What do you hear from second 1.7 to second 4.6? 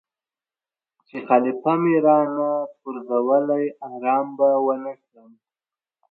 مې را نه پرزولی آرام به